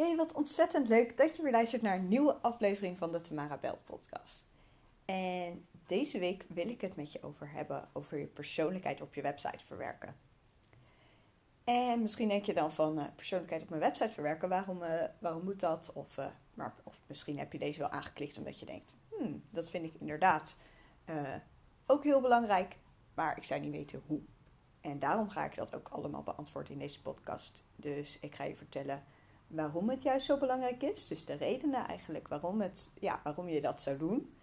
[0.00, 3.56] Hey, wat ontzettend leuk dat je weer luistert naar een nieuwe aflevering van de Tamara
[3.56, 4.52] Belt podcast.
[5.04, 9.22] En deze week wil ik het met je over hebben over je persoonlijkheid op je
[9.22, 10.16] website verwerken.
[11.64, 15.44] En misschien denk je dan van uh, persoonlijkheid op mijn website verwerken, waarom, uh, waarom
[15.44, 15.90] moet dat?
[15.94, 19.70] Of, uh, maar, of misschien heb je deze wel aangeklikt omdat je denkt, hmm, dat
[19.70, 20.56] vind ik inderdaad
[21.86, 22.76] ook heel belangrijk,
[23.14, 24.20] maar ik zou niet weten hoe.
[24.80, 27.62] En daarom ga ik dat ook allemaal beantwoorden in deze podcast.
[27.76, 29.04] Dus ik ga je vertellen
[29.50, 31.06] waarom het juist zo belangrijk is.
[31.06, 34.34] Dus de redenen eigenlijk waarom, het, ja, waarom je dat zou doen.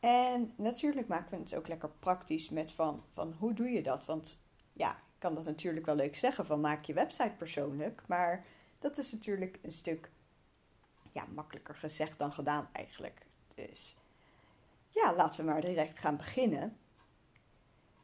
[0.00, 4.04] En natuurlijk maken we het ook lekker praktisch met van, van hoe doe je dat?
[4.04, 8.02] Want ja, ik kan dat natuurlijk wel leuk zeggen van maak je website persoonlijk.
[8.06, 8.44] Maar
[8.78, 10.10] dat is natuurlijk een stuk
[11.10, 13.26] ja, makkelijker gezegd dan gedaan eigenlijk.
[13.54, 13.96] Dus
[14.88, 16.76] ja, laten we maar direct gaan beginnen.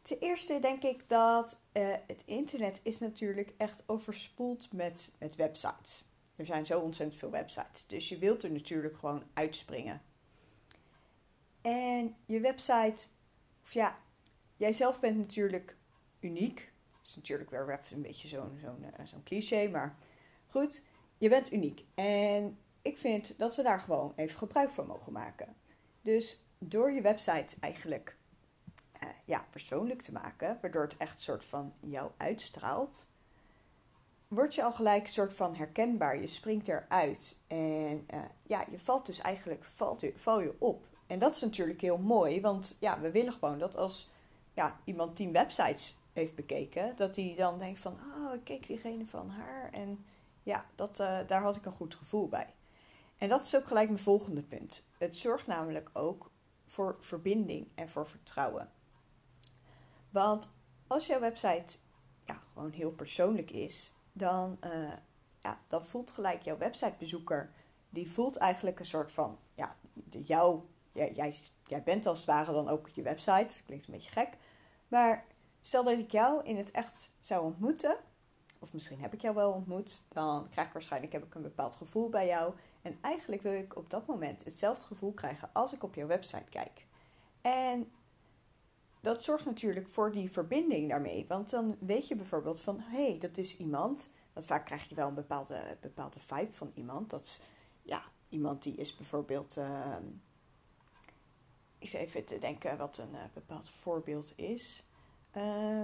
[0.03, 6.05] Ten eerste denk ik dat uh, het internet is natuurlijk echt overspoeld met, met websites.
[6.39, 7.87] Er zijn zo ontzettend veel websites.
[7.87, 10.03] Dus je wilt er natuurlijk gewoon uitspringen.
[11.61, 13.07] En je website,
[13.63, 13.99] of ja,
[14.57, 15.77] jijzelf bent natuurlijk
[16.21, 16.73] uniek.
[16.97, 19.97] Dat is natuurlijk weer een beetje zo'n zo'n uh, zo'n cliché, maar
[20.47, 20.83] goed,
[21.19, 21.85] je bent uniek.
[21.95, 25.57] En ik vind dat we daar gewoon even gebruik van mogen maken.
[26.03, 28.17] Dus door je website eigenlijk
[29.03, 33.09] uh, ja, persoonlijk te maken, waardoor het echt soort van jou uitstraalt,
[34.29, 36.21] word je al gelijk een soort van herkenbaar.
[36.21, 40.87] Je springt eruit en uh, ja, je valt dus eigenlijk valt je, val je op.
[41.07, 44.11] En dat is natuurlijk heel mooi, want ja, we willen gewoon dat als
[44.55, 49.07] ja, iemand tien websites heeft bekeken, dat hij dan denkt van, oh, ik keek diegene
[49.07, 50.05] van haar en
[50.43, 52.55] ja, dat, uh, daar had ik een goed gevoel bij.
[53.17, 54.89] En dat is ook gelijk mijn volgende punt.
[54.99, 56.31] Het zorgt namelijk ook
[56.67, 58.71] voor verbinding en voor vertrouwen.
[60.11, 60.49] Want
[60.87, 61.77] als jouw website
[62.27, 64.93] ja, gewoon heel persoonlijk is, dan, uh,
[65.39, 67.51] ja, dan voelt gelijk jouw websitebezoeker,
[67.91, 69.77] die voelt eigenlijk een soort van, ja,
[70.11, 70.61] jou,
[70.93, 71.35] jij, jij,
[71.67, 74.37] jij bent als het ware dan ook je website, klinkt een beetje gek,
[74.89, 75.25] maar
[75.61, 77.97] stel dat ik jou in het echt zou ontmoeten,
[78.59, 81.75] of misschien heb ik jou wel ontmoet, dan krijg ik waarschijnlijk heb ik een bepaald
[81.75, 82.55] gevoel bij jou.
[82.83, 86.51] En eigenlijk wil ik op dat moment hetzelfde gevoel krijgen als ik op jouw website
[86.51, 86.87] kijk.
[87.41, 87.93] En
[89.01, 91.25] dat zorgt natuurlijk voor die verbinding daarmee.
[91.29, 94.09] Want dan weet je bijvoorbeeld van, hé, hey, dat is iemand.
[94.33, 97.11] Want vaak krijg je wel een bepaalde, bepaalde vibe van iemand.
[97.11, 97.41] Dat is,
[97.83, 99.57] ja, iemand die is bijvoorbeeld...
[99.57, 99.97] Uh,
[101.79, 104.87] ik zit even te denken wat een uh, bepaald voorbeeld is.
[105.37, 105.83] Uh,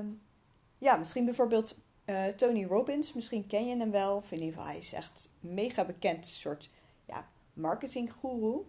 [0.78, 3.12] ja, misschien bijvoorbeeld uh, Tony Robbins.
[3.12, 4.16] Misschien ken je hem wel.
[4.16, 6.70] Of in ieder geval, hij is echt mega bekend soort
[7.04, 8.64] ja, marketinggoeroe.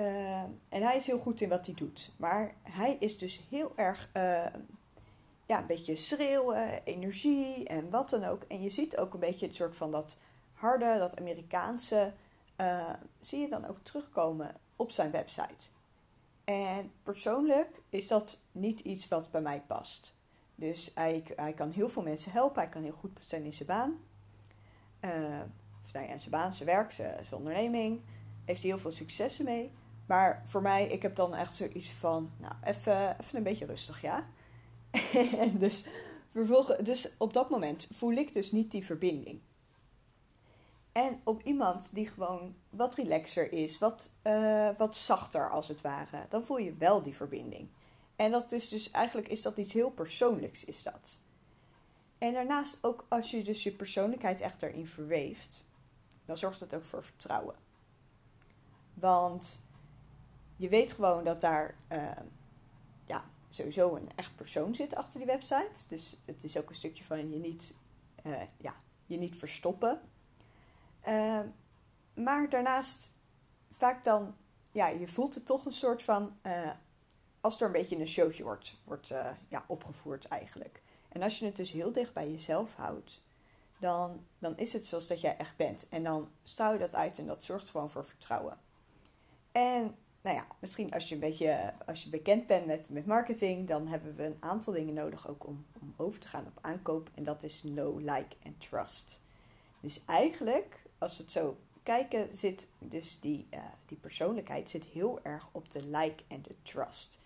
[0.00, 2.10] Uh, en hij is heel goed in wat hij doet.
[2.16, 4.46] Maar hij is dus heel erg, uh,
[5.44, 8.42] ja, een beetje schreeuwen, energie en wat dan ook.
[8.42, 10.16] En je ziet ook een beetje het soort van dat
[10.52, 12.12] harde, dat Amerikaanse,
[12.60, 15.68] uh, zie je dan ook terugkomen op zijn website.
[16.44, 20.14] En persoonlijk is dat niet iets wat bij mij past.
[20.54, 23.68] Dus hij, hij kan heel veel mensen helpen, hij kan heel goed zijn in zijn
[23.68, 23.98] baan.
[25.82, 28.00] of nou zijn baan, zijn werk, zijn, zijn onderneming.
[28.44, 29.72] Heeft hij heel veel successen mee.
[30.08, 34.02] Maar voor mij, ik heb dan echt zoiets van, nou, even, even een beetje rustig,
[34.02, 34.26] ja.
[35.12, 35.84] en dus,
[36.30, 39.40] vervolgens, dus op dat moment voel ik dus niet die verbinding.
[40.92, 46.26] En op iemand die gewoon wat relaxer is, wat, uh, wat zachter als het ware,
[46.28, 47.68] dan voel je wel die verbinding.
[48.16, 51.20] En dat is dus eigenlijk is dat iets heel persoonlijks, is dat.
[52.18, 55.66] En daarnaast ook als je dus je persoonlijkheid echt erin verweeft,
[56.24, 57.54] dan zorgt dat ook voor vertrouwen.
[58.94, 59.66] Want
[60.58, 62.10] je weet gewoon dat daar uh,
[63.04, 65.88] ja, sowieso een echt persoon zit achter die website.
[65.88, 67.74] Dus het is ook een stukje van je niet,
[68.24, 68.74] uh, ja,
[69.06, 70.00] je niet verstoppen.
[71.08, 71.40] Uh,
[72.14, 73.10] maar daarnaast
[73.70, 74.36] vaak dan,
[74.72, 76.70] ja, je voelt het toch een soort van, eh,
[77.40, 79.12] als er een beetje een showtje wordt, wordt
[79.48, 80.82] ja, opgevoerd eigenlijk.
[81.08, 83.22] En als je het dus heel dicht bij jezelf houdt,
[83.78, 85.88] dan, dan is het zoals dat jij echt bent.
[85.88, 88.58] En dan straal je dat uit en dat zorgt gewoon voor vertrouwen.
[89.52, 89.96] En
[90.28, 93.86] nou ja, misschien als je een beetje als je bekend bent met, met marketing, dan
[93.86, 97.10] hebben we een aantal dingen nodig ook om, om over te gaan op aankoop.
[97.14, 99.20] En dat is know, like en trust.
[99.80, 105.20] Dus eigenlijk, als we het zo kijken, zit dus die, uh, die persoonlijkheid zit heel
[105.22, 107.18] erg op de like en de trust.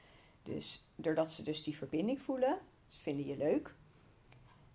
[0.42, 3.74] Dus doordat ze dus die verbinding voelen, ze vinden je leuk.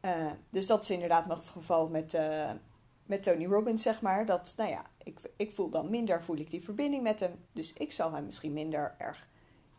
[0.02, 2.52] Uh, dus dat is inderdaad nog het geval met, uh,
[3.08, 4.26] met Tony Robbins, zeg maar.
[4.26, 7.46] Dat, nou ja, ik, ik voel dan minder, voel ik die verbinding met hem.
[7.52, 9.28] Dus ik zal hem misschien minder erg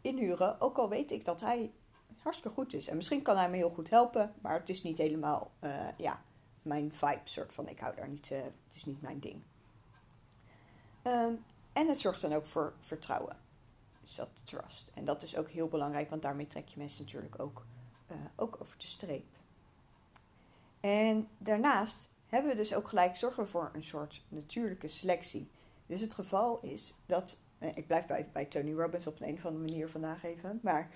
[0.01, 0.61] inhuren.
[0.61, 1.73] Ook al weet ik dat hij
[2.19, 2.89] hartstikke goed is.
[2.89, 4.35] En misschien kan hij me heel goed helpen.
[4.41, 6.23] Maar het is niet helemaal, uh, ja,
[6.63, 7.69] mijn vibe soort van.
[7.69, 9.43] Ik hou daar niet, uh, het is niet mijn ding.
[11.03, 11.33] Ehm,
[11.73, 13.37] en het zorgt dan ook voor vertrouwen.
[14.01, 14.91] Dus dat trust.
[14.95, 17.67] En dat is ook heel belangrijk, want daarmee trek je mensen natuurlijk ook,
[18.11, 19.27] uh, ook over de streep.
[20.81, 25.51] En daarnaast hebben we dus ook gelijk zorgen voor een soort natuurlijke selectie.
[25.87, 29.47] Dus het geval is dat, eh, ik blijf bij, bij Tony Robbins op een, of
[29.47, 30.91] andere manier vandaag even, maar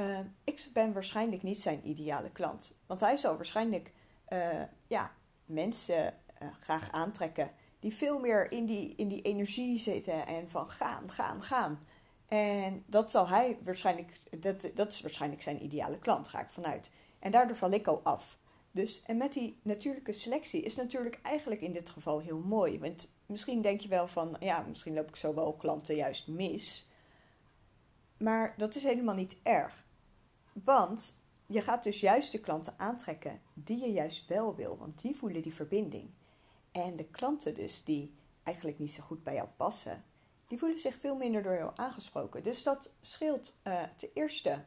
[0.00, 2.74] uh, ik ben waarschijnlijk niet zijn ideale klant.
[2.86, 3.92] Want hij zal waarschijnlijk
[4.32, 5.12] uh, ja,
[5.44, 6.14] mensen
[6.60, 7.50] graag aantrekken
[7.80, 11.80] die veel meer in die, in die energie zitten en van gaan, gaan, gaan.
[12.28, 16.90] En dat zal hij waarschijnlijk, dat, dat is waarschijnlijk zijn ideale klant, ga ik vanuit.
[17.18, 18.38] En daardoor val ik al af.
[18.72, 22.78] Dus, en met die natuurlijke selectie is natuurlijk eigenlijk in dit geval heel mooi.
[22.78, 26.88] Want misschien denk je wel van, ja, misschien loop ik zo wel klanten juist mis.
[28.16, 29.84] Maar dat is helemaal niet erg.
[30.52, 35.16] Want je gaat dus juist de klanten aantrekken die je juist wel wil, want die
[35.16, 36.10] voelen die verbinding.
[36.70, 40.04] En de klanten dus die eigenlijk niet zo goed bij jou passen,
[40.46, 42.42] die voelen zich veel minder door jou aangesproken.
[42.42, 44.64] Dus dat scheelt uh, ten eerste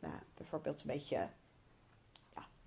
[0.00, 1.30] nou, bijvoorbeeld een beetje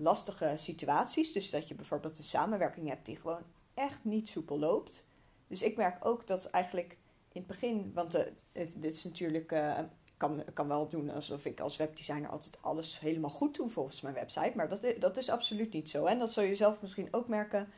[0.01, 1.31] lastige situaties.
[1.31, 3.43] Dus dat je bijvoorbeeld een samenwerking hebt die gewoon
[3.73, 5.03] echt niet soepel loopt.
[5.47, 6.97] Dus ik merk ook dat eigenlijk
[7.31, 8.11] in het begin, want
[8.51, 9.79] dit is natuurlijk, uh,
[10.17, 14.13] kan, kan wel doen alsof ik als webdesigner altijd alles helemaal goed doe volgens mijn
[14.13, 14.51] website.
[14.55, 16.05] Maar dat, dat is absoluut niet zo.
[16.05, 17.69] En dat zul je zelf misschien ook merken.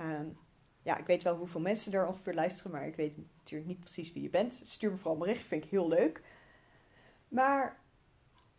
[0.00, 0.20] Uh,
[0.82, 4.12] ja, ik weet wel hoeveel mensen er ongeveer luisteren, maar ik weet natuurlijk niet precies
[4.12, 4.62] wie je bent.
[4.64, 6.22] Stuur me vooral een bericht, vind ik heel leuk.
[7.28, 7.80] Maar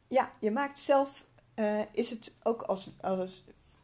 [0.07, 1.25] ja, je maakt zelf,
[1.61, 3.43] uh, is het ook als, als,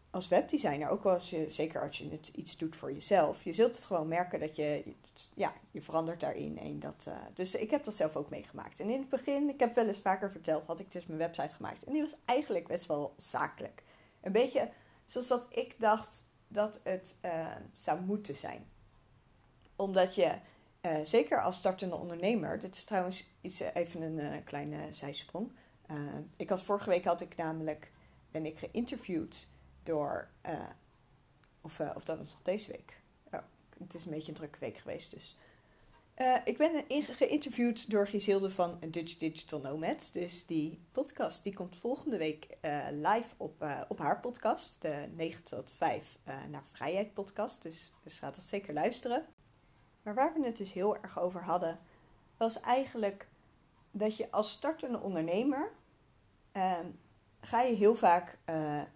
[0.09, 3.75] als webdesigner, ook als je, zeker als je het iets doet voor jezelf, je zult
[3.75, 4.95] het gewoon merken dat je,
[5.33, 6.57] ja, je verandert daarin.
[6.59, 8.79] En dat, uh, dus ik heb dat zelf ook meegemaakt.
[8.79, 11.55] En in het begin, ik heb wel eens vaker verteld, had ik dus mijn website
[11.55, 11.83] gemaakt.
[11.83, 13.83] En die was eigenlijk best wel zakelijk.
[14.21, 14.69] Een beetje
[15.05, 18.69] zoals dat ik dacht dat het uh, zou moeten zijn.
[19.75, 20.35] Omdat je,
[21.03, 25.51] zeker als startende ondernemer, dit is trouwens iets, even een kleine zijsprong.
[26.37, 27.91] Ik had vorige week had ik namelijk,
[28.31, 29.49] ben ik geïnterviewd
[29.83, 30.29] door,
[31.61, 33.01] of, of dat was nog deze week.
[33.31, 33.39] Oh,
[33.79, 35.37] het is een beetje een drukke week geweest, dus
[36.43, 40.09] ik ben geïnterviewd door Gisilde van Digital Nomad.
[40.13, 42.47] Dus die podcast die komt volgende week
[42.89, 44.81] live op, op haar podcast.
[44.81, 47.61] De 9 tot 5 naar Vrijheid podcast.
[47.61, 49.25] Dus, dus gaat dat zeker luisteren.
[50.01, 51.79] Maar waar we het dus heel erg over hadden,
[52.37, 53.27] was eigenlijk
[53.97, 55.71] dat je als startende ondernemer
[56.51, 56.85] ehm,
[57.39, 58.37] ga je heel vaak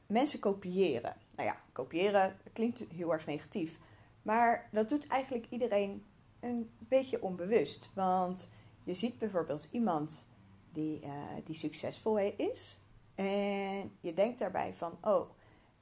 [0.07, 1.15] mensen kopiëren.
[1.33, 3.79] Nou ja, kopiëren klinkt heel erg negatief.
[4.21, 6.05] Maar dat doet eigenlijk iedereen
[6.39, 7.91] een beetje onbewust.
[7.93, 8.49] Want
[8.83, 10.27] je ziet bijvoorbeeld iemand
[10.71, 11.11] die, uh,
[11.43, 12.79] die succesvol is.
[13.15, 15.29] En je denkt daarbij van, oh,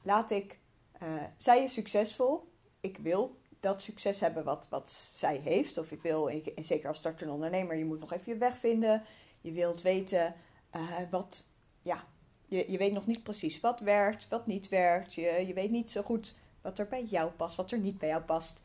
[0.01, 0.59] laat ik,
[1.03, 2.51] uh, zij is succesvol.
[2.79, 5.77] Ik wil dat succes hebben wat, wat zij heeft.
[5.77, 9.03] Of ik wil, en zeker als startende ondernemer, je moet nog even je weg vinden.
[9.41, 10.35] Je wilt weten
[10.75, 11.45] uh, wat,
[11.81, 12.03] ja,
[12.45, 15.13] je, je weet nog niet precies wat werkt, wat niet werkt.
[15.13, 18.09] Je, je weet niet zo goed wat er bij jou past, wat er niet bij
[18.09, 18.61] jou past.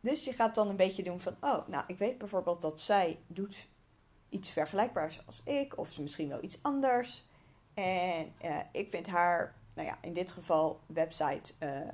[0.00, 3.18] Dus je gaat dan een beetje doen van, oh, nou, ik weet bijvoorbeeld dat zij
[3.26, 3.68] doet
[4.28, 7.24] iets vergelijkbaars als ik, of ze misschien wel iets anders.
[7.74, 11.92] En uh, ik vind haar, nou ja, in dit geval website, uh,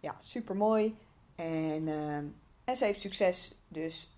[0.00, 0.96] ja, super mooi.
[1.34, 2.16] En, uh,
[2.64, 4.16] en ze heeft succes, dus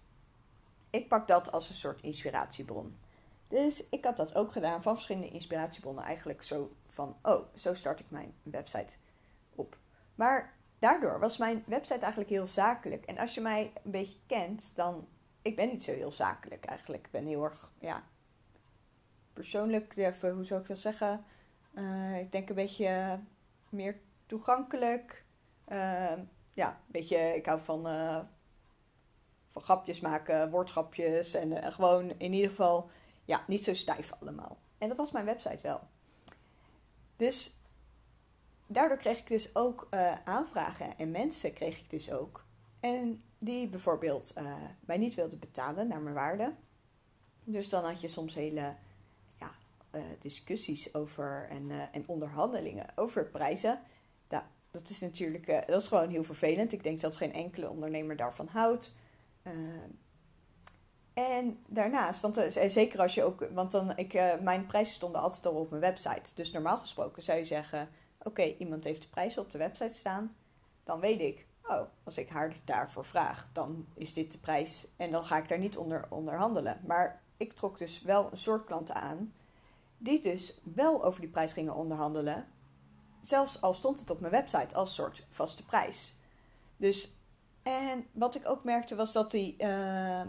[0.91, 2.99] ik pak dat als een soort inspiratiebron.
[3.49, 6.05] Dus ik had dat ook gedaan van verschillende inspiratiebronnen.
[6.05, 8.95] Eigenlijk zo van, oh, zo start ik mijn website
[9.55, 9.79] op.
[10.15, 13.05] Maar daardoor was mijn website eigenlijk heel zakelijk.
[13.05, 15.09] En als je mij een beetje kent, dan.
[15.43, 17.07] Ik ben niet zo heel zakelijk eigenlijk.
[17.07, 18.05] Ik ben heel erg, ja.
[19.33, 21.25] Persoonlijk, even, hoe zou ik dat zeggen?
[21.75, 23.21] Uh, ik denk een beetje
[23.69, 25.25] meer toegankelijk.
[25.69, 26.13] Uh,
[26.55, 28.21] ja, een beetje, ik hou van, uh,
[29.51, 31.35] van grapjes maken, woordgrapjes.
[31.35, 32.91] En eh, gewoon in ieder geval,
[33.25, 34.59] ja, niet zo stijf allemaal.
[34.79, 35.81] En dat was mijn website wel.
[37.17, 37.59] Dus
[38.67, 42.45] daardoor kreeg ik dus ook uh, aanvragen en mensen kreeg ik dus ook.
[42.81, 44.35] En die bijvoorbeeld
[44.81, 46.55] mij niet wilden betalen naar mijn waarde.
[47.45, 48.75] Dus dan had je soms hele
[49.37, 49.55] ja,
[50.19, 53.81] discussies over en, en onderhandelingen over prijzen.
[54.75, 56.73] Dat is natuurlijk dat is gewoon heel vervelend.
[56.73, 58.97] Ik denk dat geen enkele ondernemer daarvan houdt.
[61.15, 64.13] En daarnaast, want zeker als je ook, want dan, ik,
[64.43, 66.35] mijn prijzen stonden altijd al op mijn website.
[66.35, 67.89] Dus normaal gesproken zou je zeggen,
[68.23, 70.37] oké, iemand heeft de prijs op de website staan,
[70.85, 75.11] dan weet ik, oh, als ik haar daarvoor vraag, dan is dit de prijs en
[75.11, 76.81] dan ga ik daar niet onder onderhandelen.
[76.87, 79.33] Maar ik trok dus wel een soort klanten aan
[79.99, 82.47] die dus wel over die prijs gingen onderhandelen,
[83.27, 86.17] zelfs al stond het op mijn website als soort vaste prijs.
[86.77, 87.09] Dus
[87.63, 90.29] En wat ik ook merkte was dat die, ehm,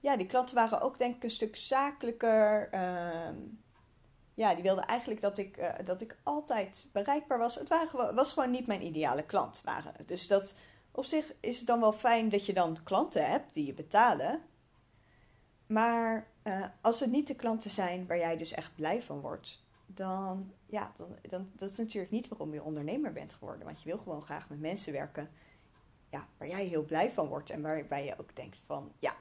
[0.00, 2.68] ja, die klanten waren ook denk ik een stuk zakelijker.
[2.70, 3.36] Ehm,
[4.34, 7.54] ja, die wilden eigenlijk dat ik, eh, dat ik altijd bereikbaar was.
[7.54, 9.60] Het waren, was gewoon niet mijn ideale klant.
[9.64, 10.06] Waren.
[10.06, 10.54] Dus dat,
[10.90, 14.42] op zich is het dan wel fijn dat je dan klanten hebt die je betalen.
[15.66, 19.62] Maar uh, als het niet de klanten zijn waar jij dus echt blij van wordt,
[19.86, 23.66] dan, ja, dan, dan dat is natuurlijk niet waarom je ondernemer bent geworden.
[23.66, 25.30] Want je wil gewoon graag met mensen werken
[26.10, 27.50] ja, waar jij heel blij van wordt.
[27.50, 29.16] En waarbij je ook denkt van, ja,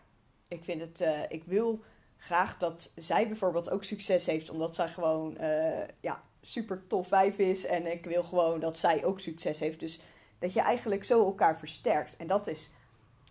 [0.48, 1.84] ik vind het, uh, ik wil
[2.18, 7.38] graag dat zij bijvoorbeeld ook succes heeft, omdat zij gewoon, uh, ja, super tof vijf
[7.38, 7.66] is.
[7.66, 9.80] En ik wil gewoon dat zij ook succes heeft.
[9.80, 10.00] Dus
[10.40, 12.16] dat je eigenlijk zo elkaar versterkt.
[12.16, 12.72] En dat is,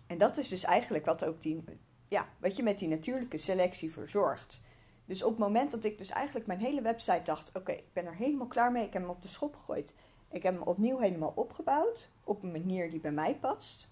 [0.07, 1.63] en dat is dus eigenlijk wat ook die,
[2.07, 4.61] ja, wat je met die natuurlijke selectie verzorgt.
[5.05, 8.05] Dus op het moment dat ik dus eigenlijk mijn hele website dacht: oké, ik ben
[8.05, 9.93] er helemaal klaar mee, ik heb hem op de schop gegooid.
[10.29, 13.91] Ik heb hem opnieuw helemaal opgebouwd op een manier die bij mij past.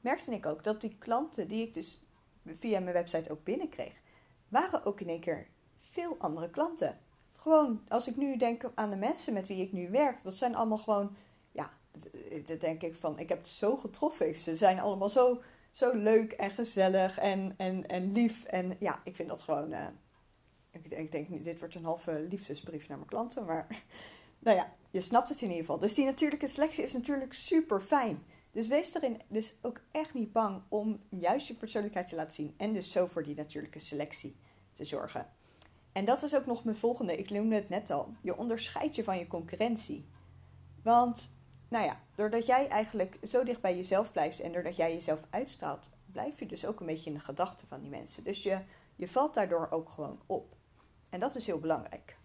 [0.00, 2.00] Merkte ik ook dat die klanten die ik dus
[2.46, 3.92] via mijn website ook binnenkreeg,
[4.48, 5.46] waren ook in één keer
[5.76, 6.98] veel andere klanten.
[7.32, 10.54] Gewoon, als ik nu denk aan de mensen met wie ik nu werk, dat zijn
[10.54, 11.16] allemaal gewoon,
[11.52, 11.70] ja,
[12.44, 14.40] dat denk ik van, ik heb het zo getroffen.
[14.40, 15.40] Ze zijn allemaal zo
[15.74, 18.44] zo leuk en gezellig en, en, en lief.
[18.44, 19.72] En ja, ik vind dat gewoon.
[19.72, 19.86] Uh,
[20.70, 23.44] ik, ik denk, dit wordt een halve liefdesbrief naar mijn klanten.
[23.44, 23.66] Maar
[24.44, 25.78] nou ja, je snapt het in ieder geval.
[25.78, 28.22] Dus die natuurlijke selectie is natuurlijk super fijn.
[28.50, 32.54] Dus wees erin dus ook echt niet bang om juist je persoonlijkheid te laten zien.
[32.56, 34.36] En dus zo voor die natuurlijke selectie
[34.72, 35.26] te zorgen.
[35.92, 37.16] En dat is ook nog mijn volgende.
[37.16, 38.14] Ik noemde het net al.
[38.22, 40.08] Je onderscheidt je van je concurrentie.
[40.82, 41.36] Want
[41.74, 45.90] nou ja, doordat jij eigenlijk zo dicht bij jezelf blijft en doordat jij jezelf uitstraalt,
[46.12, 48.24] blijf je dus ook een beetje in de gedachten van die mensen.
[48.24, 48.58] Dus je,
[48.96, 50.56] je valt daardoor ook gewoon op.
[51.10, 52.16] En dat is heel belangrijk.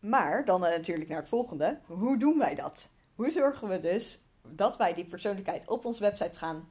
[0.00, 1.80] Maar dan uh, natuurlijk naar het volgende.
[1.86, 2.88] Hoe doen wij dat?
[3.14, 6.68] Hoe zorgen we dus dat wij die persoonlijkheid op onze website gaan,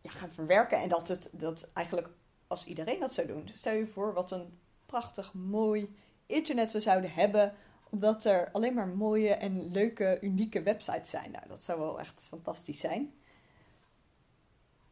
[0.00, 2.10] ja, gaan verwerken en dat het dat eigenlijk
[2.46, 3.50] als iedereen dat zou doen.
[3.52, 5.96] Stel je voor wat een prachtig mooi
[6.26, 7.54] internet we zouden hebben
[7.92, 11.30] omdat er alleen maar mooie en leuke, unieke websites zijn.
[11.30, 13.14] Nou, dat zou wel echt fantastisch zijn.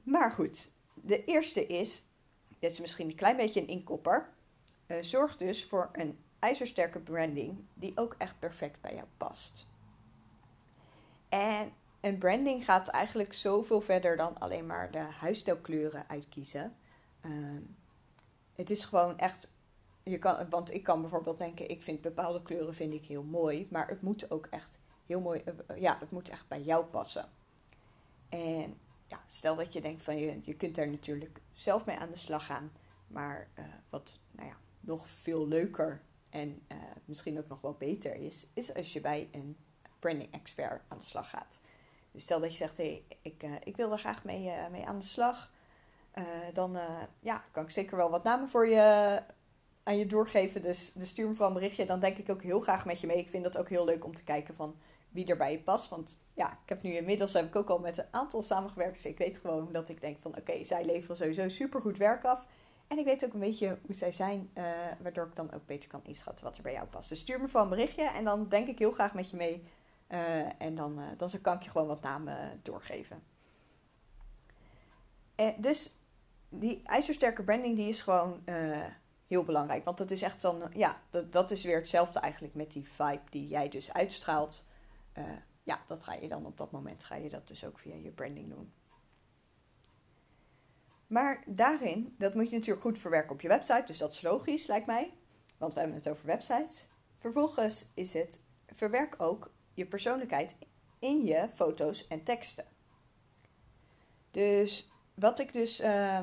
[0.02, 2.04] Maar goed, de eerste is,
[2.58, 4.28] dit is misschien een klein beetje een inkopper.
[4.86, 9.66] Uh, zorg dus voor een ijzersterke branding die ook echt perfect bij jou past.
[11.28, 16.76] En een branding gaat eigenlijk zoveel verder dan alleen maar de huisstijlkleuren uitkiezen.
[17.24, 17.32] Uh,
[18.54, 19.52] het is gewoon echt
[20.02, 23.68] je kan, want ik kan bijvoorbeeld denken, ik vind bepaalde kleuren vind ik heel mooi,
[23.70, 27.28] maar het moet ook echt heel mooi, uh, ja, het moet echt bij jou passen.
[28.28, 28.78] En
[29.08, 32.16] ja, stel dat je denkt van je, je kunt daar natuurlijk zelf mee aan de
[32.16, 32.72] slag gaan,
[33.06, 36.62] maar uh, wat nou ja, nog veel leuker en
[37.04, 39.56] misschien ook nog wel beter is, is als je bij een
[39.98, 41.60] branding expert aan de slag gaat.
[42.12, 45.04] Dus stel dat je zegt, hey, ik, ik wil er graag mee, mee aan de
[45.04, 45.50] slag.
[46.52, 46.78] dan
[47.20, 49.22] ja, kan ik zeker wel wat namen voor je
[49.82, 50.62] aan je doorgeven.
[50.62, 51.86] Dus, dus stuur me vooral een berichtje.
[51.86, 53.18] Dan denk ik ook heel graag met je mee.
[53.18, 54.76] Ik vind dat ook heel leuk om te kijken van
[55.10, 55.88] wie er bij je past.
[55.88, 58.94] Want ja, ik heb nu inmiddels heb ik ook al met een aantal samengewerkt.
[58.94, 62.46] Dus ik weet gewoon dat ik denk van oké, zij leveren sowieso supergoed werk af.
[62.86, 64.64] En ik weet ook een beetje hoe zij zijn, uh,
[65.00, 67.08] waardoor ik dan ook beter kan inschatten wat er bij jou past.
[67.08, 69.64] Dus stuur me vooral een berichtje en dan denk ik heel graag met je mee.
[70.08, 73.22] Uh, en dan, uh, dan kan ik je gewoon wat namen doorgeven.
[75.34, 75.96] En dus
[76.48, 78.42] die ijzersterke branding die is gewoon
[79.30, 79.84] heel belangrijk.
[79.84, 83.30] Want dat is echt dan, ja, dat, dat is weer hetzelfde eigenlijk met die vibe
[83.30, 84.64] die jij dus uitstraalt.
[85.18, 85.24] Uh,
[85.62, 88.10] ja, dat ga je dan op dat moment, ga je dat dus ook via je
[88.10, 88.72] branding doen.
[91.06, 94.66] Maar daarin, dat moet je natuurlijk goed verwerken op je website, dus dat is logisch,
[94.66, 95.12] lijkt mij.
[95.58, 96.88] Want we hebben het over websites.
[97.16, 100.54] Vervolgens is het, verwerk ook je persoonlijkheid
[100.98, 102.64] in je foto's en teksten.
[104.30, 106.20] Dus wat ik dus uh,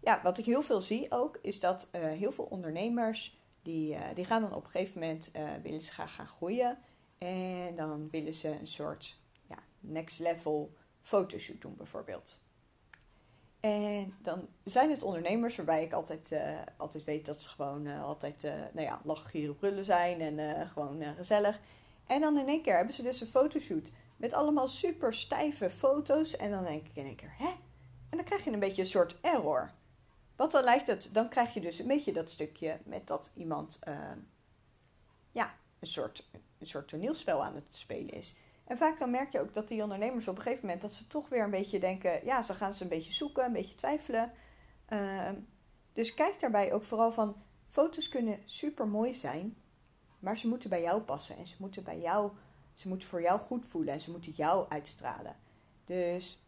[0.00, 4.00] ja, wat ik heel veel zie ook, is dat uh, heel veel ondernemers, die, uh,
[4.14, 6.78] die gaan dan op een gegeven moment, uh, willen ze graag gaan groeien.
[7.18, 12.42] En dan willen ze een soort ja, next level fotoshoot doen bijvoorbeeld.
[13.60, 16.32] En dan zijn het ondernemers waarbij ik altijd,
[16.76, 18.42] altijd weet dat ze gewoon altijd
[18.72, 21.60] nou ja, lachen, gieren, brullen zijn en gewoon gezellig.
[22.06, 26.36] En dan in één keer hebben ze dus een fotoshoot met allemaal super stijve foto's.
[26.36, 27.48] En dan denk ik in één keer, hè?
[28.08, 29.70] En dan krijg je een beetje een soort error.
[30.40, 33.78] Wat dan lijkt het, dan krijg je dus een beetje dat stukje met dat iemand
[33.88, 34.10] uh,
[35.32, 36.28] ja, een soort,
[36.58, 38.36] een soort toneelspel aan het spelen is.
[38.64, 41.06] En vaak dan merk je ook dat die ondernemers op een gegeven moment dat ze
[41.06, 44.32] toch weer een beetje denken, ja, ze gaan ze een beetje zoeken, een beetje twijfelen.
[44.88, 45.28] Uh,
[45.92, 49.56] dus kijk daarbij ook vooral van, foto's kunnen super mooi zijn,
[50.18, 52.32] maar ze moeten bij jou passen en ze moeten bij jou
[52.72, 55.36] ze moeten voor jou goed voelen en ze moeten jou uitstralen.
[55.84, 56.44] Dus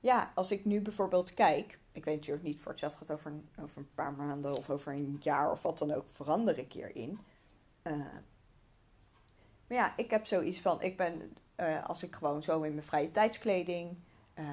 [0.00, 3.48] ja, als ik nu bijvoorbeeld kijk, ik weet natuurlijk niet, voor hetzelfde gaat over een,
[3.62, 7.18] over een paar maanden of over een jaar of wat dan ook, verander ik hierin.
[7.82, 7.96] Uh,
[9.66, 12.86] maar ja, ik heb zoiets van, ik ben, uh, als ik gewoon zo in mijn
[12.86, 13.96] vrije tijdskleding,
[14.38, 14.48] uh,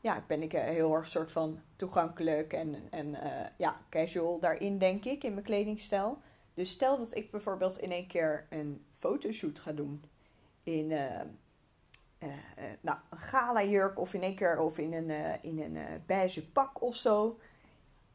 [0.00, 3.16] ja, ben ik heel erg soort van toegankelijk en, en
[3.56, 6.18] ja, casual daarin, denk ik, in mijn kledingstijl.
[6.54, 10.04] Dus stel dat ik bijvoorbeeld in één keer een fotoshoot ga doen
[10.62, 10.92] in
[12.18, 12.28] uh,
[12.80, 16.50] nou, een gala jurk of in één keer of in een, uh, in een beige
[16.50, 17.38] pak of zo.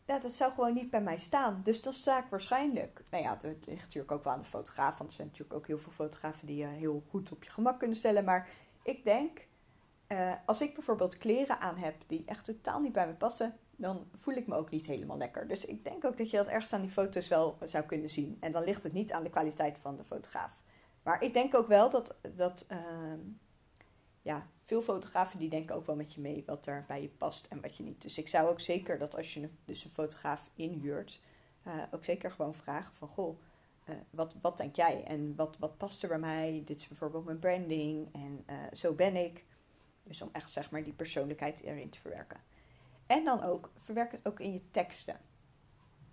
[0.06, 1.62] Ja, dat zou gewoon niet bij mij staan.
[1.64, 3.04] Dus dan sta ik waarschijnlijk.
[3.10, 4.98] Nou ja, het ligt natuurlijk ook wel aan de fotograaf.
[4.98, 7.80] Want er zijn natuurlijk ook heel veel fotografen die je heel goed op je gemak
[7.80, 8.24] kunnen stellen.
[8.24, 8.50] Maar
[8.84, 9.48] ik denk,
[10.46, 14.34] als ik bijvoorbeeld kleren aan heb die echt totaal niet bij me passen, dan voel
[14.34, 15.48] ik me ook niet helemaal lekker.
[15.48, 18.38] Dus ik denk ook dat je dat ergens aan die foto's wel zou kunnen zien.
[18.40, 20.64] En dan ligt het niet aan de kwaliteit van de fotograaf.
[21.04, 23.20] Maar ik denk ook wel dat, dat ehm,
[24.22, 27.48] ja, veel fotografen die denken ook wel met je mee wat er bij je past
[27.48, 28.02] en wat je niet.
[28.02, 31.22] Dus ik zou ook zeker dat als je dus een fotograaf inhuurt,
[31.68, 33.40] uh, ook zeker gewoon vragen van goh,
[33.90, 36.62] uh, wat, wat denk jij en wat, wat past er bij mij?
[36.66, 39.46] Dit is bijvoorbeeld mijn branding en uh, zo ben ik.
[40.04, 42.40] Dus om echt zeg maar die persoonlijkheid erin te verwerken.
[43.06, 45.20] En dan ook, verwerk het ook in je teksten.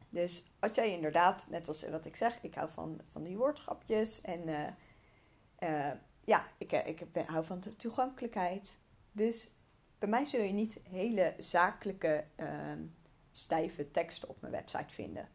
[0.08, 4.20] Dus als jij inderdaad, net als wat ik zeg, ik hou van, van die woordgrapjes
[4.20, 4.76] en
[6.28, 8.78] ja, ik, eh, ik hou van toegankelijkheid.
[9.12, 9.50] Dus
[9.98, 12.48] bij mij zul je niet hele zakelijke, uh,
[13.30, 15.28] stijve teksten op mijn website vinden.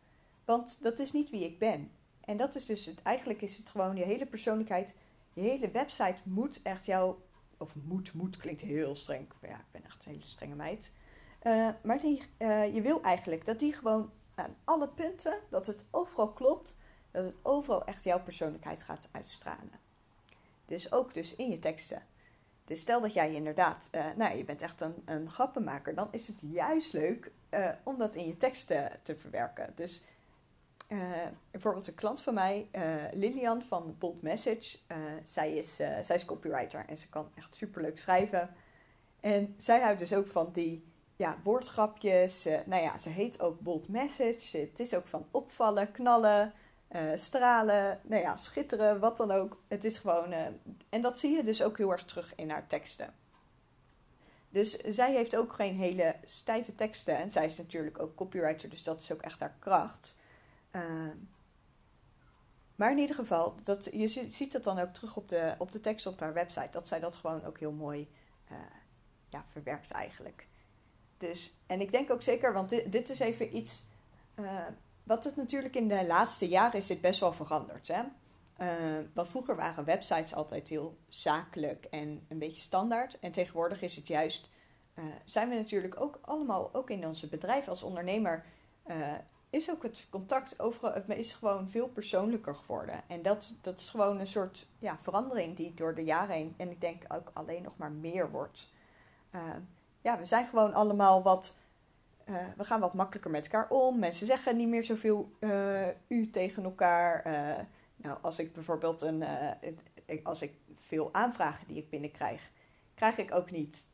[0.46, 1.92] Want dat is niet wie ik ben.
[2.22, 4.94] En dat is dus, het, eigenlijk is het gewoon je hele persoonlijkheid.
[5.34, 7.16] Je hele website moet echt jou,
[7.58, 9.28] of moet, moet klinkt heel streng.
[9.42, 10.92] Ja, ik ben echt een hele strenge meid.
[11.44, 15.86] Uh, maar die, uh, je wil eigenlijk dat die gewoon aan alle punten, dat het
[15.92, 16.78] overal klopt,
[17.12, 19.83] dat het overal echt jouw persoonlijkheid gaat uitstralen.
[20.66, 22.04] Dus ook dus in je teksten.
[22.66, 26.28] Dus stel dat jij inderdaad, uh, nou je bent echt een, een grappenmaker, dan is
[26.28, 29.72] het juist leuk uh, om dat in je teksten te verwerken.
[29.76, 30.06] Dus
[30.88, 31.00] uh,
[31.52, 32.70] bijvoorbeeld een klant van mij,
[33.14, 34.78] Lilian van Bold Message,
[35.24, 38.56] zij, is, zij is copywriter en ze kan echt superleuk schrijven.
[39.20, 42.48] En zij houdt dus ook van die ja, woordgrapjes.
[42.66, 44.58] nou ja, ze heet ook Bold Message.
[44.58, 46.54] Het is ook van opvallen, knallen.
[46.96, 49.64] Uh, stralen, nou ja, schitteren, wat dan ook.
[49.68, 50.32] Het is gewoon.
[50.32, 50.46] Uh,
[50.90, 53.14] en dat zie je dus ook heel erg terug in haar teksten.
[54.50, 57.18] Dus zij heeft ook geen hele stijve teksten.
[57.18, 60.18] En zij is natuurlijk ook copywriter, dus dat is ook echt haar kracht.
[60.72, 61.10] Uh,
[62.76, 65.80] maar in ieder geval, dat, je ziet dat dan ook terug op de, op de
[65.80, 66.72] tekst op haar website.
[66.72, 68.10] Dat zij dat gewoon ook heel mooi
[69.30, 70.48] ja, verwerkt eigenlijk.
[71.18, 73.86] Dus, en ik denk ook zeker, want dit, dit is even iets
[75.04, 77.88] wat het natuurlijk in de laatste jaren is dit best wel veranderd.
[77.88, 78.04] Hè?
[78.58, 83.20] Uh, want vroeger waren websites altijd heel zakelijk en een beetje standaard.
[83.20, 84.50] En tegenwoordig is het juist,
[84.96, 88.46] uh, zijn we natuurlijk ook allemaal, ook in onze bedrijf als ondernemer,
[88.88, 89.14] uh,
[89.50, 93.02] is ook het contact overal, het is gewoon veel persoonlijker geworden.
[93.08, 96.72] En dat, dat is gewoon een soort ja, verandering die door de jaren heen, en
[96.72, 98.72] ik denk ook alleen nog maar meer wordt.
[100.02, 101.56] ja, we zijn gewoon allemaal wat
[102.30, 104.00] uh, we gaan wat makkelijker met elkaar om.
[104.00, 107.28] Mensen zeggen niet meer zoveel uh, u tegen elkaar.
[107.28, 107.64] Uh,
[107.96, 109.24] nou, als ik bijvoorbeeld een,
[110.24, 112.52] als ik veel aanvragen die ik binnenkrijg,
[112.96, 113.88] krijg ik ook niet.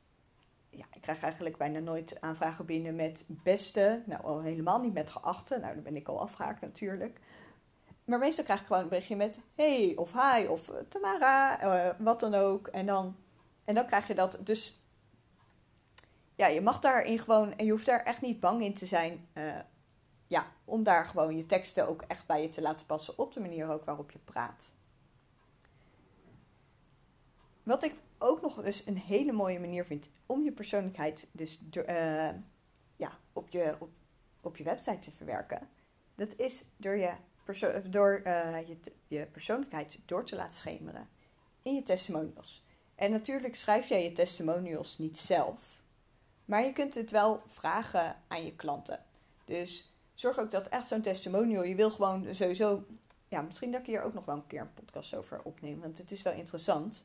[0.69, 4.03] Ja, ik krijg eigenlijk bijna nooit aanvragen binnen met beste.
[4.05, 5.57] Nou, al helemaal niet met geachte.
[5.57, 7.19] Nou, dan ben ik al afgehaakt natuurlijk.
[8.05, 12.33] Maar meestal krijg ik gewoon een berichtje met hey of hi of Tamara, wat dan
[12.33, 12.67] ook.
[12.67, 13.15] En dan,
[13.65, 14.37] en dan krijg je dat.
[14.43, 14.78] Dus
[16.39, 19.27] ja, je mag daarin gewoon, en je hoeft daar echt niet bang in te zijn.
[19.33, 19.59] Uh,
[20.27, 23.39] ja, om daar gewoon je teksten ook echt bij je te laten passen op de
[23.39, 24.73] manier ook waarop je praat.
[27.63, 32.29] Wat ik ook nog eens een hele mooie manier vind om je persoonlijkheid dus uh,
[32.95, 33.77] ja, op, je,
[34.41, 35.69] op, je website te verwerken.
[36.15, 37.13] Dat is door, je,
[37.89, 41.09] door uh, je, je persoonlijkheid door te laten schemeren
[41.61, 42.65] in je testimonials.
[42.95, 45.78] En natuurlijk schrijf jij je testimonials niet zelf.
[46.49, 48.99] Maar je kunt het wel vragen aan je klanten.
[49.45, 51.63] Dus zorg ook dat echt zo'n testimonial.
[51.63, 52.83] Je wil gewoon sowieso.
[53.27, 55.79] Ja, misschien dat ik hier ook nog wel een keer een podcast over opneem.
[55.79, 57.03] Want het is wel interessant.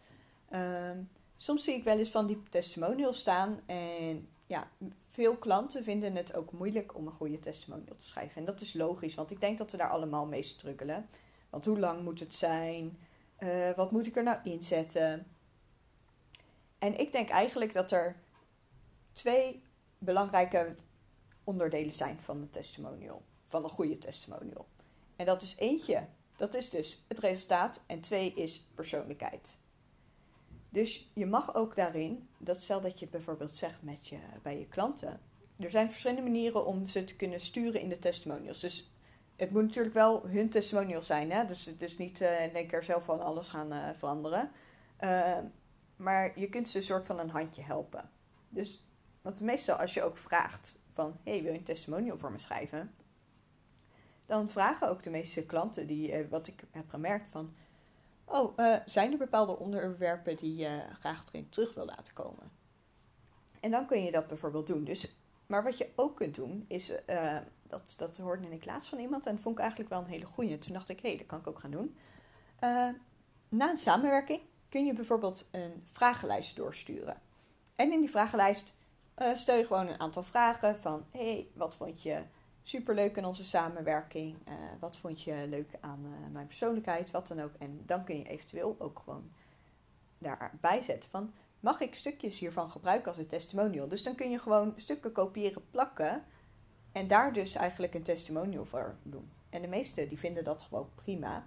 [0.48, 0.98] Ehm,
[1.37, 3.61] soms zie ik wel eens van die testimonials staan.
[3.66, 4.68] En ja,
[5.11, 8.37] veel klanten vinden het ook moeilijk om een goede testimonial te schrijven.
[8.37, 11.07] En dat is logisch, want ik denk dat we daar allemaal mee struggelen.
[11.50, 12.98] Want hoe lang moet het zijn?
[13.38, 15.26] Uh, wat moet ik er nou inzetten?
[16.78, 18.22] En ik denk eigenlijk dat er
[19.24, 19.62] twee
[19.98, 20.76] belangrijke
[21.44, 24.66] onderdelen zijn van een testimonial, van een goede testimonial.
[25.16, 26.06] En dat is eentje,
[26.37, 27.84] Dat is dus het resultaat.
[27.87, 29.58] En twee is persoonlijkheid.
[30.68, 34.66] Dus je mag ook daarin, dat stel dat je bijvoorbeeld zegt met je, bij je
[34.66, 35.20] klanten.
[35.58, 38.60] Er zijn verschillende manieren om ze te kunnen sturen in de testimonials.
[38.60, 38.90] Dus
[39.37, 41.32] het moet natuurlijk wel hun testimonials zijn.
[41.32, 41.46] Hè?
[41.46, 44.50] Dus het is niet uh, in één keer zelf van alles gaan uh, veranderen.
[45.00, 45.38] Uh,
[45.96, 48.10] maar je kunt ze een soort van een handje helpen.
[48.48, 48.84] Dus,
[49.24, 51.16] want meestal als je ook vraagt van...
[51.22, 52.94] hey, wil je een testimonial voor me schrijven?
[54.26, 57.54] Dan vragen ook de meeste klanten die, wat ik heb gemerkt van...
[58.24, 62.50] Oh, zijn er bepaalde onderwerpen die je graag erin terug wil laten komen?
[63.60, 64.84] En dan kun je dat bijvoorbeeld doen.
[64.84, 66.92] Dus, maar wat je ook kunt doen is
[67.66, 70.26] dat, dat hoorde ik laatst van iemand en dat vond ik eigenlijk wel een hele
[70.26, 70.58] goeie.
[70.58, 71.96] Toen dacht ik, hé, hey, dat kan ik ook gaan doen.
[72.60, 72.88] Uh,
[73.48, 77.20] na een samenwerking kun je bijvoorbeeld een vragenlijst doorsturen.
[77.76, 78.74] En in die vragenlijst
[79.18, 82.22] uh, stel je gewoon een aantal vragen van, hey, wat vond je
[82.62, 84.37] superleuk in onze samenwerking?
[84.48, 87.11] Uh, wat vond je leuk aan mijn persoonlijkheid?
[87.11, 87.53] Wat dan ook.
[87.59, 89.31] En dan kun je eventueel ook gewoon
[90.18, 93.88] daarbij zetten van, mag ik stukjes hiervan gebruiken als een testimonial?
[93.88, 96.24] Dus dan kun je gewoon stukken kopiëren, plakken
[96.92, 99.31] en daar dus eigenlijk een testimonial voor doen.
[99.50, 101.46] En de meesten die vinden dat gewoon prima.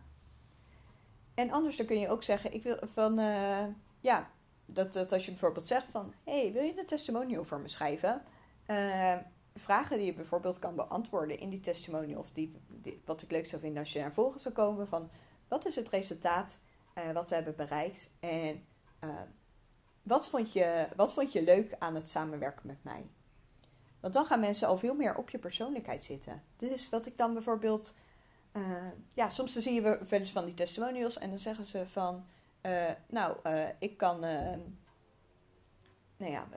[1.34, 3.16] En anders dan kun je ook zeggen, ik wil van,
[4.00, 4.32] ja,
[4.74, 8.22] dat, dat als je bijvoorbeeld zegt van, hey, wil je een testimonial voor me schrijven?
[8.68, 9.16] Uh,
[9.56, 12.56] vragen die je bijvoorbeeld kan beantwoorden in die testimonial, of die,
[13.06, 15.10] wat ik leuk zou vinden als je naar voren zou komen van,
[15.48, 16.60] wat is het resultaat
[16.98, 18.66] uh, wat we hebben bereikt en
[20.08, 23.06] wat, vond je, wat vond je leuk aan het samenwerken met mij?
[24.00, 26.44] Want dan gaan mensen al veel meer op je persoonlijkheid zitten.
[26.56, 27.94] Dus wat ik dan bijvoorbeeld.
[28.54, 31.88] Uh, ja, soms dan zie je wel eens van die testimonials en dan zeggen ze
[31.88, 32.26] van.
[32.62, 34.20] Uh, nou, uh, ik kan.
[34.20, 36.48] nou ja,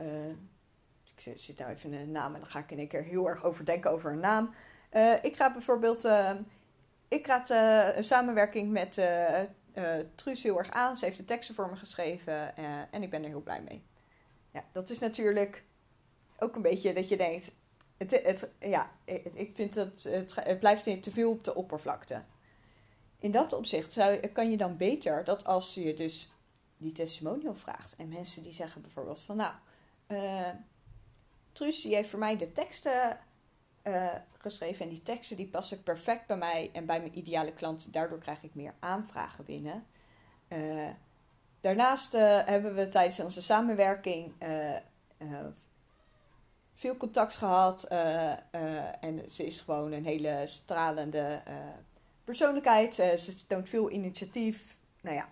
[1.17, 3.45] ik zit nou even een naam en dan ga ik in één keer heel erg
[3.45, 4.55] overdenken over een naam.
[5.23, 6.09] ik ga bijvoorbeeld.
[7.09, 7.51] ik raad
[7.97, 9.01] een samenwerking met
[10.15, 10.97] Truus heel erg aan.
[10.97, 12.57] Ze heeft de teksten voor me geschreven
[12.91, 13.83] en ik ben er heel blij mee.
[14.53, 15.65] Ja, dat is natuurlijk
[16.39, 17.51] ook een beetje dat je denkt,
[17.97, 18.91] het, het, ja,
[19.35, 22.23] ik vind dat het, het blijft te veel op de oppervlakte.
[23.21, 26.31] In dat opzicht zou, kan je dan beter dat als je dus
[26.77, 29.53] die testimonial vraagt en mensen die zeggen bijvoorbeeld van nou,
[30.09, 30.49] uh,
[31.53, 33.19] Truus die heeft voor mij de teksten
[33.85, 37.93] uh, geschreven en die teksten die passen perfect bij mij en bij mijn ideale klant.
[37.93, 39.87] Daardoor krijg ik meer aanvragen binnen.
[40.49, 40.89] Uh,
[41.61, 42.13] daarnaast
[42.45, 44.33] hebben we tijdens onze samenwerking
[46.75, 47.85] veel contact gehad.
[49.01, 51.43] En ze is gewoon een hele stralende
[52.31, 52.95] persoonlijkheid.
[52.95, 54.77] ze toont veel initiatief.
[55.01, 55.29] Nou ja,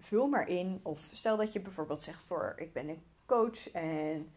[0.00, 0.80] vul maar in.
[0.82, 4.32] Of stel dat je bijvoorbeeld zegt voor ik ben een coach en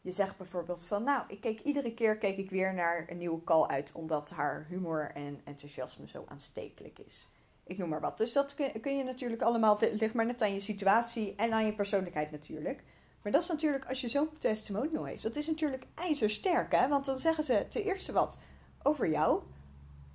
[0.00, 3.44] je zegt bijvoorbeeld van nou, ik keek iedere keer keek ik weer naar een nieuwe
[3.44, 7.30] call uit omdat haar humor en enthousiasme zo aanstekelijk is.
[7.64, 8.18] Ik noem maar wat.
[8.18, 11.52] Dus dat kun, kun je natuurlijk allemaal, het ligt maar net aan je situatie en
[11.52, 12.82] aan je persoonlijkheid natuurlijk.
[13.22, 16.88] Maar dat is natuurlijk, als je zo'n testimonial heeft, dat is natuurlijk ijzersterk, hè?
[16.88, 18.38] Want dan zeggen ze ten eerste wat
[18.82, 19.42] over jou,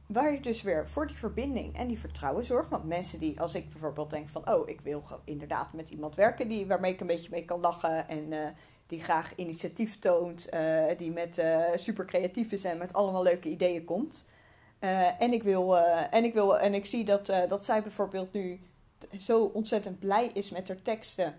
[0.08, 2.70] waar je dus weer voor die verbinding en die vertrouwen zorgt.
[2.70, 6.48] Want mensen die, als ik bijvoorbeeld denk van, oh, ik wil inderdaad met iemand werken
[6.48, 8.48] die, waarmee ik een beetje mee kan lachen en uh,
[8.88, 13.50] die graag initiatief toont, uh, die met uh, super creatief is en met allemaal leuke
[13.50, 14.26] ideeën komt.
[15.20, 18.60] en ik wil, en ik wil, en ik zie dat, dat zij bijvoorbeeld nu
[19.20, 21.36] zo ontzettend blij is met haar teksten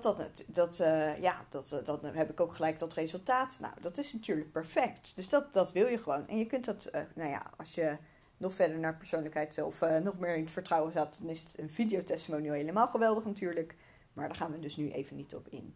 [0.00, 3.58] dat, dat, dat, uh, ja, dat, eh, dat heb ik ook gelijk dat resultaat.
[3.60, 5.12] Nou, dat is natuurlijk perfect.
[5.16, 6.28] Dus dat, dat wil je gewoon.
[6.28, 7.96] En je kunt dat, uh, nou ja, als je
[8.36, 11.70] nog verder naar persoonlijkheid zelf nog meer in het vertrouwen zat, dan is het een
[11.70, 13.76] videotestimonial helemaal geweldig natuurlijk.
[14.12, 15.74] Maar daar gaan we dus nu even niet op in.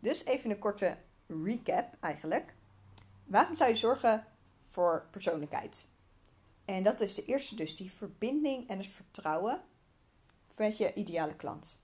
[0.00, 2.54] Dus even een korte recap eigenlijk.
[3.24, 4.24] Waarom zou je zorgen
[4.68, 5.88] voor persoonlijkheid?
[6.64, 9.60] En dat is de eerste dus die verbinding en het vertrouwen
[10.56, 11.78] met je ideale klant.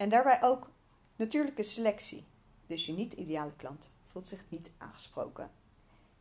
[0.00, 0.70] En daarbij ook
[1.16, 2.24] natuurlijke selectie.
[2.66, 5.50] Dus je niet-ideale klant voelt zich niet aangesproken.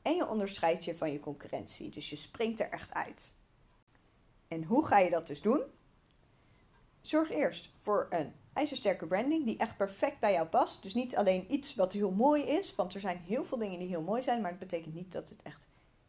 [0.02, 3.34] En je onderscheidt je van je concurrentie, dus je springt er echt uit.
[4.48, 5.62] En hoe ga je dat dus doen?
[7.02, 10.84] Zorg eerst voor een ijzersterke branding die echt perfect bij jou past.
[10.84, 13.88] Dus niet alleen iets wat heel mooi is, want er zijn heel veel dingen die
[13.88, 15.68] heel mooi zijn, maar dat betekent niet dat het echt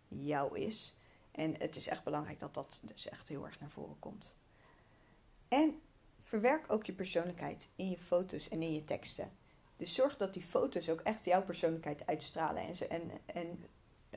[0.08, 0.94] jou is.
[1.30, 4.34] En het is echt belangrijk dat dat dus echt heel erg naar voren komt.
[5.48, 5.80] En
[6.30, 9.30] Verwerk ook je persoonlijkheid in je foto's en in je teksten.
[9.76, 12.62] Dus zorg dat die foto's ook echt jouw persoonlijkheid uitstralen.
[12.62, 13.64] En, ze, en, en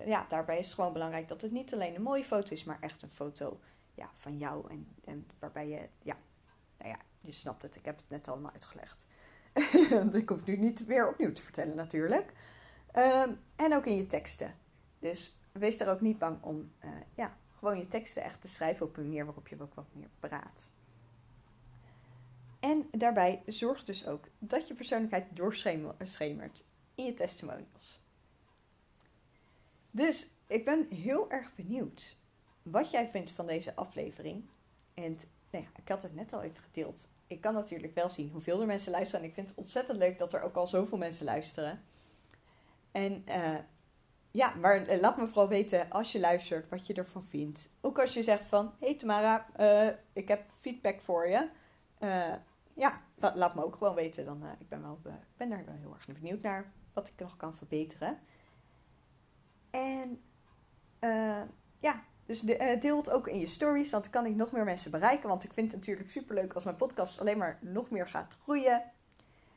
[0.05, 2.77] ja, daarbij is het gewoon belangrijk dat het niet alleen een mooie foto is, maar
[2.79, 3.59] echt een foto
[3.93, 4.69] ja, van jou.
[4.69, 6.17] En, en waarbij je, ja,
[6.77, 7.75] nou ja, je snapt het.
[7.75, 9.07] Ik heb het net allemaal uitgelegd.
[10.21, 12.33] ik hoef het nu niet weer opnieuw te vertellen natuurlijk.
[12.97, 14.55] Um, en ook in je teksten.
[14.99, 18.85] Dus wees daar ook niet bang om uh, ja, gewoon je teksten echt te schrijven
[18.85, 20.71] op een manier waarop je ook wat meer praat.
[22.63, 26.63] En daarbij zorg dus ook dat je persoonlijkheid doorschemert
[26.95, 28.01] in je testimonials.
[29.91, 32.17] Dus ik ben heel erg benieuwd
[32.61, 34.45] wat jij vindt van deze aflevering.
[34.93, 35.17] En
[35.49, 37.09] nou ja, ik had het net al even gedeeld.
[37.27, 39.21] Ik kan natuurlijk wel zien hoeveel er mensen luisteren.
[39.21, 41.83] En ik vind het ontzettend leuk dat er ook al zoveel mensen luisteren.
[42.91, 43.57] En uh,
[44.31, 47.69] ja, maar eh, laat me vooral weten als je luistert wat je ervan vindt.
[47.81, 51.49] Ook als je zegt van, hey Tamara, uh, ik heb feedback voor je.
[51.99, 52.33] Uh,
[52.73, 54.25] ja, laat me ook gewoon weten.
[54.25, 54.99] Dan, ik ben, wel,
[55.37, 58.19] ben daar wel heel erg benieuwd naar wat ik nog kan verbeteren.
[59.69, 60.21] En
[61.79, 64.63] ja, dus de, deel het ook in je stories, want dan kan ik nog meer
[64.63, 65.29] mensen bereiken.
[65.29, 68.83] Want ik vind het natuurlijk superleuk als mijn podcast alleen maar nog meer gaat groeien.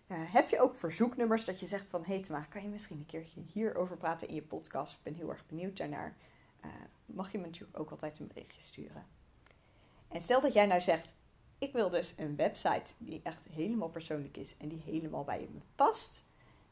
[0.09, 2.05] Uh, heb je ook verzoeknummers dat je zegt van...
[2.05, 4.93] Hé hey, kan je misschien een keertje hierover praten in je podcast?
[4.93, 6.17] Ik ben heel erg benieuwd daarnaar.
[6.65, 6.71] Uh,
[7.07, 9.07] mag je me natuurlijk ook altijd een berichtje sturen.
[10.09, 11.15] En stel dat jij nou zegt...
[11.59, 14.55] Ik wil dus een website die echt helemaal persoonlijk is...
[14.59, 16.25] en die helemaal bij je past.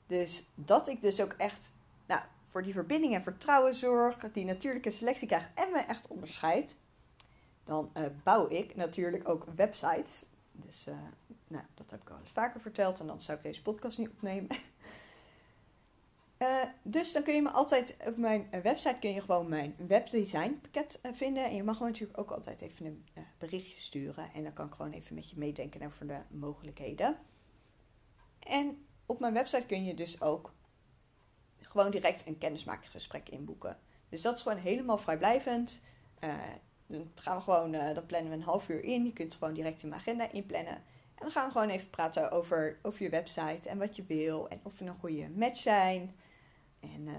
[0.06, 1.70] Dus dat ik dus ook echt...
[2.06, 4.16] Nou, voor die verbinding en vertrouwen zorg...
[4.16, 6.76] die natuurlijke selectie krijg en me echt onderscheid...
[7.64, 10.24] dan uh, bouw ik natuurlijk ook websites...
[10.56, 10.94] Dus uh,
[11.48, 14.56] nou, dat heb ik al vaker verteld en dan zou ik deze podcast niet opnemen.
[16.44, 19.74] Uh, dus dan kun je me altijd op mijn eh, website kun je gewoon mijn
[19.86, 21.44] webdesign pakket uh, vinden.
[21.44, 23.04] En je mag me natuurlijk ook altijd even een
[23.38, 24.32] berichtje sturen.
[24.34, 27.18] En dan kan ik gewoon even met je meedenken over de mogelijkheden.
[28.38, 30.52] En op mijn website kun je dus ook
[31.60, 33.78] gewoon direct een kennismakingsgesprek inboeken.
[34.08, 35.80] Dus dat is gewoon helemaal vrijblijvend.
[36.86, 39.04] dan gaan we gewoon, dan plannen we een half uur in.
[39.04, 40.74] Je kunt gewoon direct in mijn agenda inplannen.
[40.74, 44.48] En dan gaan we gewoon even praten over, over je website en wat je wil
[44.48, 46.14] en of we een goede match zijn.
[46.94, 47.14] En uh,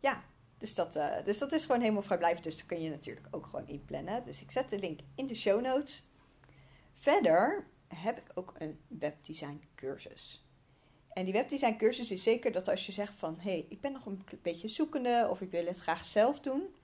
[0.00, 0.24] ja,
[0.58, 2.44] dus dat, uh, dus dat is gewoon helemaal vrijblijvend.
[2.44, 4.24] Dus dat kun je natuurlijk ook gewoon inplannen.
[4.24, 6.04] Dus ik zet de link in de show notes.
[6.94, 10.46] Verder heb ik ook een webdesign cursus.
[11.12, 13.34] En die webdesign cursus is zeker dat als je zegt van...
[13.38, 16.74] hé, hey, ik ben nog een beetje zoekende of ik wil het graag zelf doen...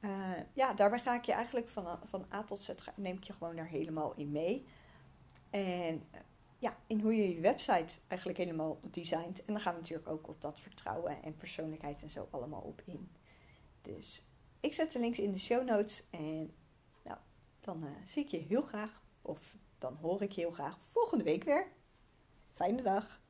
[0.00, 2.70] Uh, ja, daarbij ga ik je eigenlijk van, van A tot Z...
[2.96, 4.66] neem ik je gewoon daar helemaal in mee...
[5.50, 6.20] En eh,
[6.60, 9.44] ja, in hoe je je website eigenlijk helemaal designt.
[9.44, 12.82] En dan gaan we natuurlijk ook op dat vertrouwen en persoonlijkheid en zo allemaal op
[12.84, 13.10] in.
[13.82, 14.24] Dus
[14.60, 16.04] ik zet de links in de show notes.
[16.10, 16.54] En
[17.04, 17.18] nou,
[17.60, 21.24] dan uh, zie ik je heel graag, of dan hoor ik je heel graag volgende
[21.24, 21.66] week weer.
[22.52, 23.20] Fijne dag.